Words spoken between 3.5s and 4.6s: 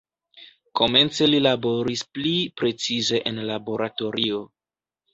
laboratorio.